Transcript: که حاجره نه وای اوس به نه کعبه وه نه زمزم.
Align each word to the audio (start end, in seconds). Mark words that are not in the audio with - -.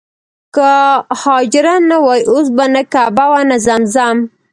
که 0.55 0.69
حاجره 1.21 1.75
نه 1.89 1.97
وای 2.05 2.21
اوس 2.31 2.47
به 2.55 2.65
نه 2.73 2.81
کعبه 2.93 3.25
وه 3.31 3.41
نه 3.49 3.57
زمزم. 3.65 4.17